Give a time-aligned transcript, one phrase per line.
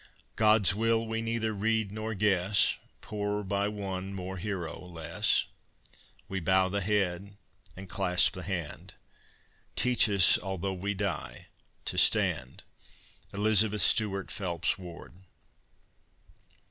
[0.35, 2.79] God's will we neither read nor guess.
[3.01, 5.45] Poorer by one more hero less,
[6.27, 7.37] We bow the head,
[7.77, 8.95] and clasp the hand:
[9.75, 11.49] "Teach us, altho' we die,
[11.85, 12.63] to stand."
[13.31, 15.13] ELIZABETH STUART PHELPS WARD.